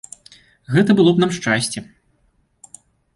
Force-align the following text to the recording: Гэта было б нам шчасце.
Гэта 0.75 0.95
было 0.99 1.11
б 1.17 1.21
нам 1.23 1.31
шчасце. 1.37 1.79